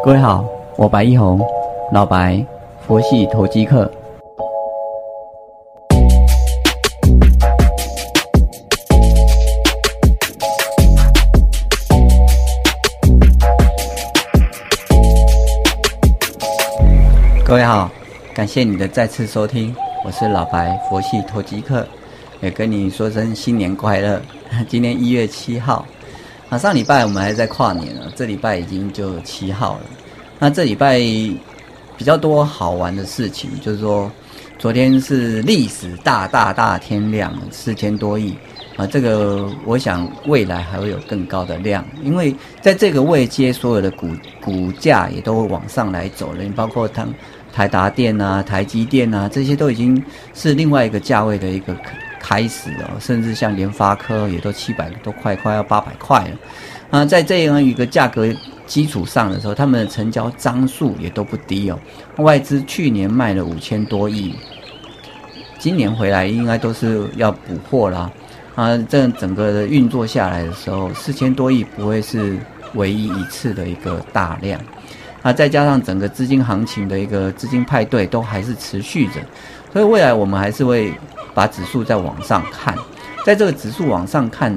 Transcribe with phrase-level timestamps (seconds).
[0.00, 0.44] 各位好，
[0.76, 1.40] 我白一红，
[1.92, 2.44] 老白，
[2.86, 3.90] 佛系投机客。
[17.44, 17.90] 各位好，
[18.34, 19.74] 感谢你的再次收听，
[20.04, 21.86] 我是老白，佛系投机客，
[22.40, 24.20] 也跟你说声新年快乐。
[24.68, 25.86] 今天一月七号。
[26.52, 29.80] 啊，上礼拜我们还在跨年了，这礼拜已经就七号了。
[30.38, 30.98] 那这礼拜
[31.96, 34.12] 比较多好玩的事情，就是说，
[34.58, 38.36] 昨天是历史大大大天量四千多亿
[38.76, 47.06] 啊，这个我想未来还会有更高的量，因为在这个位阶，所有的股股价也都会往上来走了，包括台
[47.50, 51.74] 台达电啊、台积电啊，这些都已经是另外一个价位的一个。
[52.22, 56.30] 开始了，甚至像联发科也都七百多块，快要八百块了。
[56.90, 58.26] 啊，在这样一个价格
[58.64, 61.78] 基础上的时候，他们的成交张数也都不低哦。
[62.18, 64.34] 外资去年卖了五千多亿，
[65.58, 68.10] 今年回来应该都是要补货啦。
[68.54, 72.38] 啊，这整个的运作下来的时候，四千多亿不会是
[72.74, 74.60] 唯一一次的一个大量。
[75.22, 79.14] 啊，再加上整个资金行情的一个资金派对都还是持续着，
[79.72, 80.92] 所以未来我们还是会。
[81.34, 82.76] 把指数再往上看，
[83.24, 84.54] 在这个指数往上看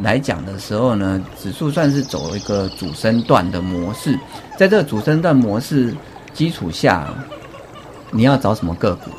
[0.00, 4.18] 来讲的时候呢，指数算是走一个主升段的模式。
[4.58, 5.94] 在这个主升段模式
[6.32, 7.08] 基础下，
[8.10, 9.10] 你要找什么个股？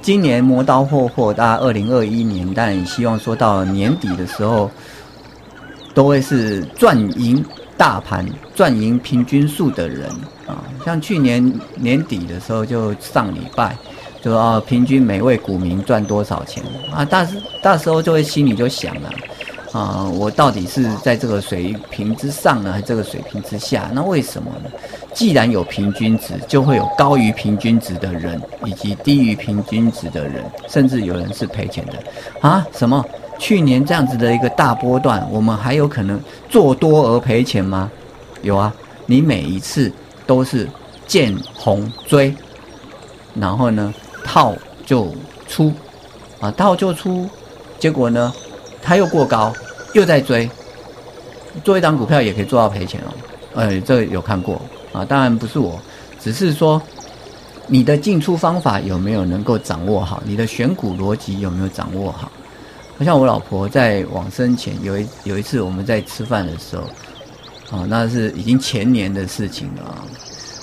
[0.00, 4.70] 今年磨刀霍霍，大概二零二一年，但希望说到年底的时候，
[5.94, 7.44] 都会是赚赢
[7.76, 10.08] 大盘、赚赢平均数的人
[10.46, 10.64] 啊。
[10.84, 13.76] 像去年年底的时候，就上礼拜。
[14.22, 16.62] 就说平均每位股民赚多少钱
[16.94, 17.04] 啊？
[17.04, 19.10] 大时大时候就会心里就想了，
[19.72, 23.90] 啊，我到底是在这个水平之上呢，还是这个水平之下？
[23.92, 24.70] 那为什么呢？
[25.12, 31.92] 既然有平均值，就会有高于平均值的人，以及低于平均值的人，甚至有人是赔钱的
[32.40, 32.64] 啊？
[32.72, 33.04] 什么？
[33.38, 37.90] 去年这样子的一个大波段，我们还有可能做多而赔钱吗？
[38.42, 38.72] 有啊，
[39.04, 39.92] 你每一次
[40.28, 40.68] 都是
[41.08, 42.32] 见红追，
[43.34, 43.92] 然后呢？
[44.32, 44.56] 套
[44.86, 45.14] 就
[45.46, 45.70] 出，
[46.40, 47.28] 啊，套就出，
[47.78, 48.32] 结果呢，
[48.80, 49.52] 它又过高，
[49.92, 50.48] 又在追，
[51.62, 53.12] 做一张股票也可以做到赔钱哦。
[53.52, 54.58] 呃，这个有看过
[54.90, 55.78] 啊，当然不是我，
[56.18, 56.80] 只是说
[57.66, 62.32] 你的进出方法有没有能够掌握好，你的选股逻辑有没有掌握好。
[62.96, 70.02] 好像我老婆在往生前有一有一次我们在吃饭的时候，啊，那是已经前年的事情了，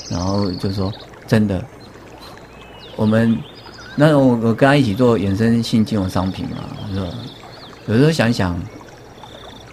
[0.09, 0.91] 然后就说
[1.27, 1.63] 真的。
[2.95, 3.37] 我们
[3.95, 6.57] 那我我跟他一起做衍生性金融商品嘛，
[6.93, 7.07] 是吧？
[7.87, 8.59] 有时候想想，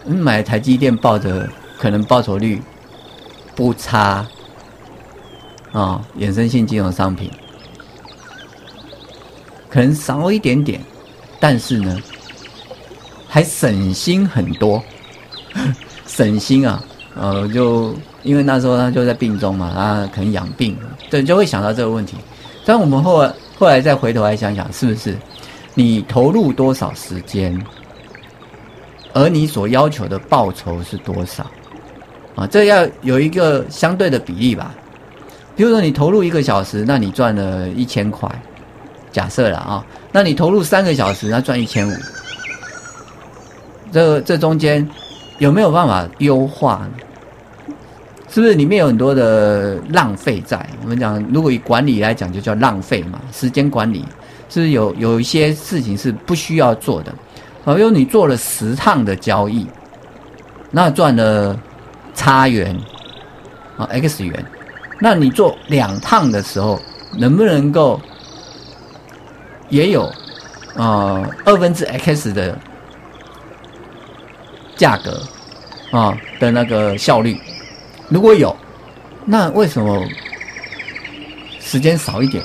[0.06, 2.60] 买台积电抱着可能报酬率
[3.54, 4.26] 不差
[5.72, 7.30] 啊，衍生性金融商品
[9.68, 10.80] 可能少一点点，
[11.38, 11.96] 但是呢，
[13.28, 14.82] 还省心很多，
[16.06, 16.82] 省心啊！
[17.14, 20.76] 呃，就因为那时候他就在病中嘛，他可能养病，
[21.10, 22.16] 对，就会想到这个问题。
[22.64, 25.16] 但我们后来后来再回头来想想，是不是
[25.74, 27.58] 你投入多少时间，
[29.14, 31.50] 而你所要求的报酬是多少？
[32.34, 34.74] 啊，这要有一个相对的比例吧。
[35.56, 38.30] 比如说你投入一个小时，那你赚了一千块，
[39.10, 41.92] 假设了啊，那你投入三个小时，那赚一千五。
[43.90, 44.86] 这这中间
[45.38, 46.86] 有没有办法优化？
[48.28, 50.58] 是不是里面有很多的浪费在？
[50.86, 53.20] 我们讲，如果以管理来讲，就叫浪费嘛。
[53.32, 54.04] 时间管理
[54.48, 57.12] 是有有一些事情是不需要做的？
[57.64, 59.66] 好，比如你做了十趟的交易，
[60.70, 61.58] 那赚了
[62.14, 62.78] 差元
[63.76, 64.46] 啊 x 元，
[65.00, 66.80] 那你做两趟的时候，
[67.18, 68.00] 能不能够
[69.68, 70.04] 也有
[70.76, 72.56] 啊二分之 x 的
[74.76, 75.20] 价格
[75.90, 77.36] 啊的那个效率？
[78.08, 78.54] 如果有，
[79.24, 80.00] 那为什么
[81.66, 82.44] 时间少一点，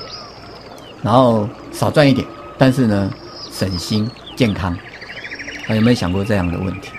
[1.04, 2.28] 然后少赚一点，
[2.58, 3.14] 但是呢
[3.52, 4.76] 省心健康？
[5.70, 6.90] 有没有想过这样的问题？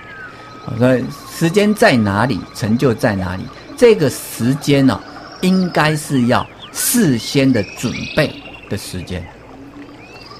[0.79, 3.43] 所以时间在哪里，成就在哪里？
[3.75, 4.97] 这个时间呢，
[5.41, 8.33] 应该是要事先的准备
[8.69, 9.21] 的时间。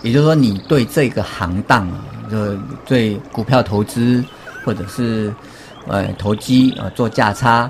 [0.01, 4.23] 也就是说，你对这个行当啊，就对股票投资
[4.63, 5.33] 或者是
[5.87, 7.69] 呃投机啊做价差。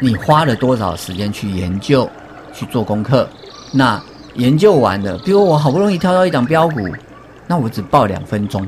[0.00, 2.10] 你花了多少时间去研究、
[2.52, 3.28] 去做功课？
[3.74, 4.00] 那
[4.34, 6.80] 研究完的，比如我好不容易挑到一档标股，
[7.46, 8.66] 那我只报两分钟。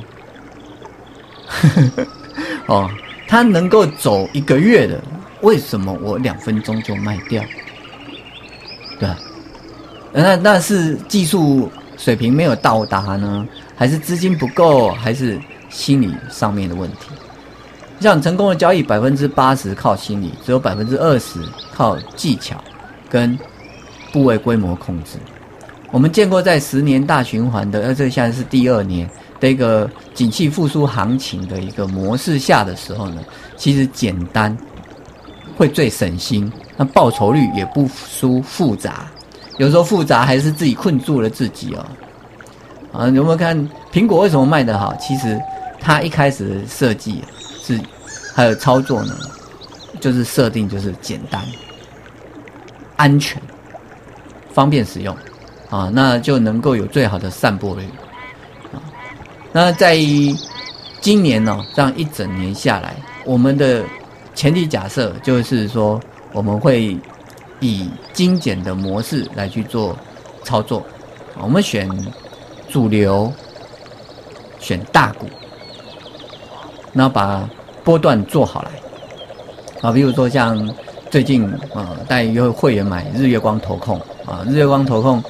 [2.66, 2.90] 哦，
[3.28, 5.00] 它能够走一个月的，
[5.42, 7.42] 为什么我两分钟就卖掉？
[8.98, 9.16] 对吧？
[10.12, 15.38] 那那是技术水平没有到达呢，还是资金不够，还是
[15.68, 17.10] 心理上面的问题？
[18.00, 21.40] 像成功的交易，百分之八十靠心理，只有百分之二十
[21.72, 22.62] 靠技巧
[23.08, 23.38] 跟
[24.16, 25.18] 部位规模控制。
[25.90, 29.06] 我们见过在十年大循环的，呃，这现在是第二年
[29.38, 33.22] 的一个景气复苏行情的一个模式下的时候呢，
[33.58, 34.56] 其实简单
[35.54, 39.06] 会最省心，那报酬率也不输复杂。
[39.58, 41.86] 有时候复杂还是自己困住了自己哦。
[42.94, 44.94] 啊，有没有看苹果为什么卖得好？
[44.96, 45.38] 其实
[45.78, 47.22] 它一开始设计。
[47.62, 47.78] 是，
[48.34, 49.14] 还有操作呢，
[50.00, 51.42] 就是设定就是简单、
[52.96, 53.42] 安全、
[54.56, 55.14] 方便使用，
[55.68, 57.82] 啊，那就能够有最好的散播率，
[58.72, 58.80] 啊，
[59.52, 60.34] 那在于
[61.02, 63.84] 今年呢，这样一整年下来，我们的
[64.34, 66.00] 前提假设就是说，
[66.32, 66.96] 我们会
[67.60, 69.94] 以精简的模式来去做
[70.42, 70.82] 操作，
[71.38, 71.86] 我们选
[72.70, 73.30] 主流，
[74.58, 75.28] 选大股。
[76.94, 77.46] 那把
[77.84, 78.70] 波段做好来，
[79.82, 80.66] 啊，比如说像
[81.16, 85.24] 最近啊带一个会员买日月光投控啊，日月光投控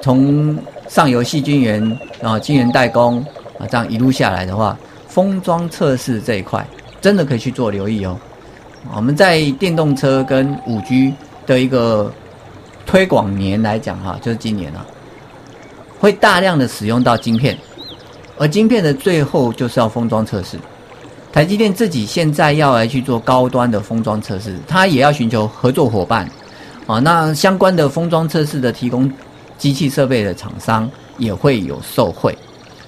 [0.00, 0.58] 从
[0.88, 3.24] 上游细菌源啊晶圆代工
[3.56, 4.76] 啊这样一路下来的话，
[5.06, 6.66] 封装测试这一块
[7.00, 8.18] 真的可以去做留意哦。
[8.92, 11.14] 我们在电动车跟五 G
[11.46, 12.12] 的一个
[12.84, 14.84] 推广年来讲哈，就是今年啊，
[16.00, 17.56] 会大量的使用到晶片，
[18.36, 20.58] 而晶片的最后就是要封装测试。
[21.34, 26.30] 台积电自己现在要来去做高端的封装测试，它也要寻求合作伙伴，
[26.86, 29.10] 啊，那相关的封装测试的提供
[29.58, 30.88] 机器设备的厂商
[31.18, 32.38] 也会有受惠，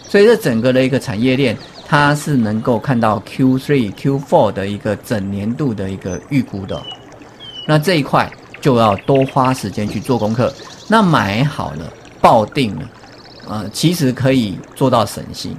[0.08, 1.58] 所以这整个的一个产业链，
[1.88, 6.80] 它是能够看到 Q3、Q4 的一个整年度的一个预估的，
[7.66, 10.54] 那这一块就要多花时间去做功课，
[10.86, 12.88] 那买好了、抱定了，
[13.48, 15.56] 呃，其实可以做到省心。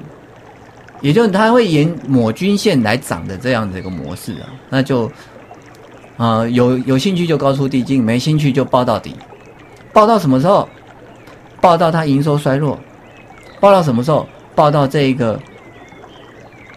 [1.02, 5.12] 也就是它会沿抹均线来涨的这样的一个模式啊，那就
[6.18, 9.16] 啊有有兴趣就高出低进，没兴趣就报到底，
[9.94, 10.68] 报到什么时候？
[11.60, 12.80] 报到它营收衰弱，
[13.60, 14.28] 报到什么时候？
[14.54, 15.40] 报到这一个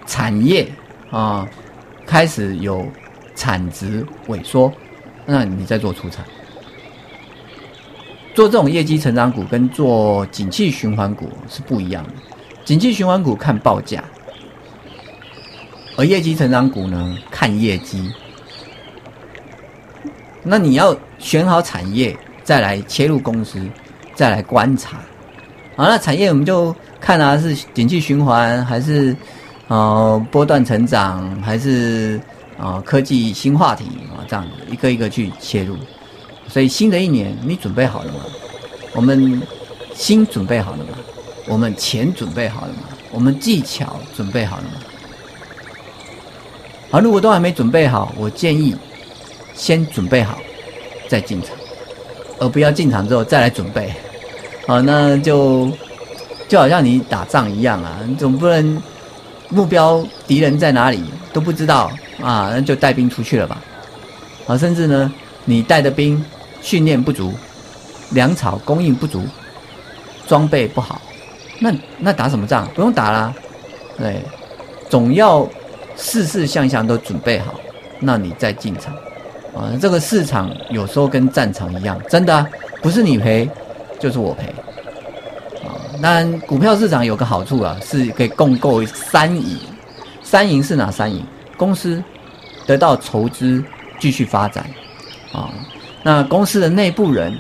[0.07, 0.67] 产业
[1.11, 1.49] 啊
[2.07, 2.87] 开始有
[3.35, 4.73] 产值萎缩，
[5.27, 6.25] 那你再做出产。
[8.35, 12.11] 做这种业绩成长股跟做景气循环股是不一样的。
[12.65, 14.05] 景气循环股看报价，
[15.97, 18.13] 而业绩成长股呢看业绩。
[20.43, 23.61] 那你要选好产业，再来切入公司，
[24.15, 24.99] 再来观察。
[25.77, 29.15] 好，那产业我们就看啊，是景气循环，还是
[29.69, 32.21] 呃波段成长，还是
[32.59, 35.77] 啊科技新话题啊这样子一个一个去切入。
[36.47, 38.21] 所以新的一年你准备好了吗？
[38.93, 39.43] 我们
[39.95, 40.99] 心准备好了吗？
[41.51, 42.83] 我们钱准备好了吗？
[43.11, 44.71] 我们技巧准备好了吗？
[46.93, 48.77] 好，如果都还没准备好，我建议
[49.53, 50.39] 先准备好
[51.09, 51.51] 再进场，
[52.39, 53.93] 而不要进场之后再来准备。
[54.65, 55.69] 好，那就
[56.47, 58.81] 就好像你打仗一样啊，你总不能
[59.49, 61.03] 目标敌人在哪里
[61.33, 61.91] 都不知道
[62.23, 63.61] 啊，那就带兵出去了吧。
[64.47, 65.13] 啊，甚至呢，
[65.47, 66.25] 你带的兵
[66.63, 67.35] 训练不足，
[68.11, 69.25] 粮草供应不足，
[70.29, 71.03] 装备不好。
[71.63, 72.67] 那那打什么仗？
[72.75, 73.35] 不用打啦，
[73.99, 74.23] 对，
[74.89, 75.47] 总要
[75.95, 77.55] 事事项项都准备好，
[78.01, 78.95] 那你再进场
[79.55, 79.71] 啊。
[79.79, 82.47] 这个市场有时候跟战场一样，真的
[82.81, 83.47] 不是你赔
[83.99, 84.47] 就是我赔
[85.63, 85.77] 啊。
[86.01, 89.59] 那股票市场有个好处啊，是可以共购三赢。
[90.23, 91.23] 三赢是哪三赢？
[91.59, 92.03] 公司
[92.67, 93.63] 得到筹资
[93.99, 94.65] 继续发展
[95.33, 95.51] 啊，
[96.03, 97.39] 那公司的内部人。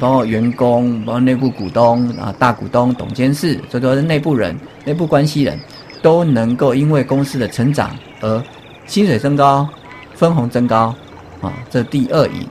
[0.00, 5.58] 包括员工，包括内部股东啊，大股东、董监事，这都是内部人、内部关系人，
[6.02, 8.42] 都能够因为公司的成长而
[8.86, 9.68] 薪水增高、
[10.14, 10.94] 分红增高
[11.40, 11.52] 啊。
[11.70, 12.46] 这第二赢。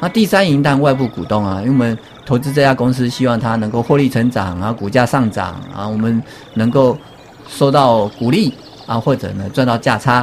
[0.00, 6.22] 那第三赢，但外部股东啊，因为我们投资这家公司，希望它能够获利成长啊，股价上涨啊，我们
[6.54, 6.96] 能够
[7.48, 8.54] 收到股利
[8.86, 10.16] 啊，或者呢赚到价差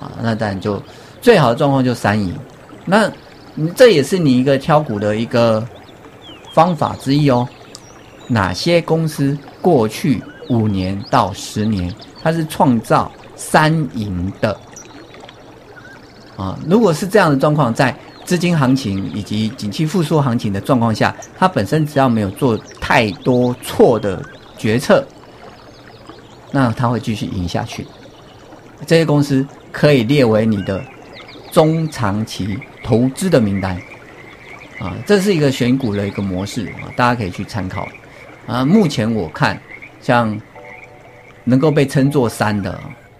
[0.00, 0.82] 啊，那当然就
[1.20, 2.34] 最好的状况就三赢。
[2.84, 3.10] 那
[3.76, 5.66] 这也是你一个挑股的一个。
[6.58, 7.48] 方法之一哦，
[8.26, 14.58] 哪些公司过去五年到十年它是创造三赢的
[16.36, 16.58] 啊？
[16.66, 24.20] 如果是这样的状况，在资金行情以及景气复苏行情的状况下，它本身只要没有做太多错的
[24.56, 25.06] 决策，
[26.50, 27.86] 那它会继续赢下去。
[28.84, 30.82] 这些公司可以列为你的
[31.52, 33.80] 中长期投资的名单
[34.80, 37.88] 啊，这是一个选股的一个模式啊，大家可以去参考
[38.46, 38.64] 啊。
[38.64, 39.60] 目前我看，
[40.00, 40.40] 像
[41.44, 42.72] 能够被称作三的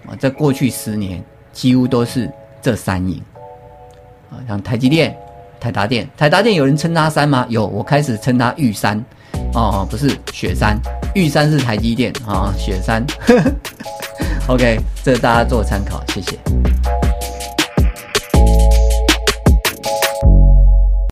[0.07, 1.23] 啊，在过去十年
[1.53, 2.31] 几乎都是
[2.62, 3.21] 这三赢
[4.31, 5.17] 啊，像台积电、
[5.59, 7.45] 台达电、台达电有人称它三吗？
[7.49, 9.05] 有，我开始称它玉山
[9.55, 10.79] 哦，不是雪山，
[11.15, 13.05] 玉山是台积电啊，雪山。
[14.47, 16.58] OK，这大家做参考，谢谢。